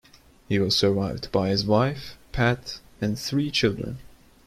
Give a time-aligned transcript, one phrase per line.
[0.49, 3.99] He was survived by his wife, Pat, and three children.